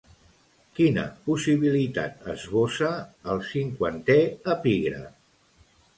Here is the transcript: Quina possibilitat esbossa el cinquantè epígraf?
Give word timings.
Quina 0.79 1.01
possibilitat 1.27 2.25
esbossa 2.33 2.89
el 3.35 3.45
cinquantè 3.53 4.19
epígraf? 4.55 5.73